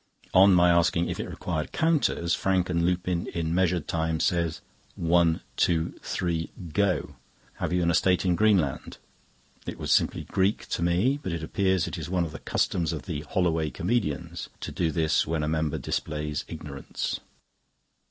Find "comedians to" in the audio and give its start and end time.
13.69-14.71